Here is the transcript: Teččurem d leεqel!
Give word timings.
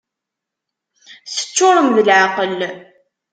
Teččurem 1.35 1.89
d 1.95 1.97
leεqel! 2.07 2.61